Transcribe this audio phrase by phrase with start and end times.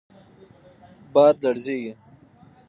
[1.13, 1.91] باد لږیږی